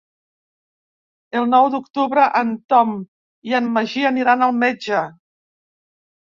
[1.41, 2.95] El nou d'octubre en Tom
[3.51, 5.05] i en Magí aniran al metge.